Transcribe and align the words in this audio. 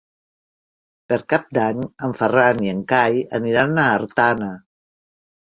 Per 1.11 1.19
Cap 1.33 1.45
d'Any 1.57 1.81
en 2.07 2.15
Ferran 2.21 2.65
i 2.69 2.73
en 2.73 2.81
Cai 2.95 3.21
aniran 3.41 3.79
a 3.83 3.87
Artana. 4.01 4.51